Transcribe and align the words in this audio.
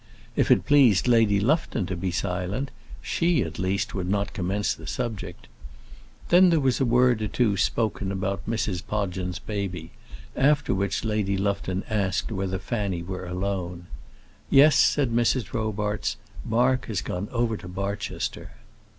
If 0.35 0.49
it 0.49 0.65
pleased 0.65 1.07
Lady 1.07 1.39
Lufton 1.39 1.85
to 1.85 1.95
be 1.95 2.09
silent 2.09 2.71
she, 3.03 3.43
at 3.43 3.59
least, 3.59 3.93
would 3.93 4.09
not 4.09 4.33
commence 4.33 4.73
the 4.73 4.87
subject. 4.87 5.47
Then 6.29 6.49
there 6.49 6.59
was 6.59 6.81
a 6.81 6.85
word 6.85 7.21
or 7.21 7.27
two 7.27 7.55
spoken 7.55 8.11
about 8.11 8.49
Mrs. 8.49 8.81
Podgens' 8.83 9.37
baby, 9.37 9.91
after 10.35 10.73
which 10.73 11.05
Lady 11.05 11.37
Lufton 11.37 11.83
asked 11.87 12.31
whether 12.31 12.57
Fanny 12.57 13.03
were 13.03 13.27
alone. 13.27 13.85
"Yes," 14.49 14.75
said 14.75 15.11
Mrs. 15.11 15.53
Robarts. 15.53 16.17
"Mark 16.43 16.87
has 16.87 17.01
gone 17.01 17.29
over 17.31 17.55
to 17.55 17.67
Barchester." 17.67 18.53